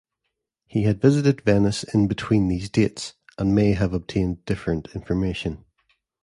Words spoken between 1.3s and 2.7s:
Venice in between these